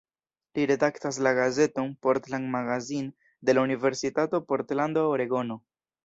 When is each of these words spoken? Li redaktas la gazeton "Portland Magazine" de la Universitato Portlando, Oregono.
Li 0.57 0.63
redaktas 0.69 1.17
la 1.25 1.33
gazeton 1.39 1.91
"Portland 2.07 2.49
Magazine" 2.55 3.27
de 3.49 3.55
la 3.55 3.65
Universitato 3.69 4.45
Portlando, 4.45 5.05
Oregono. 5.11 5.59